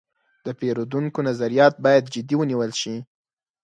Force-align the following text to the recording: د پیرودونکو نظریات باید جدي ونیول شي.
د 0.45 0.47
پیرودونکو 0.59 1.19
نظریات 1.29 1.73
باید 1.85 2.11
جدي 2.13 2.35
ونیول 2.37 2.71
شي. 2.81 2.95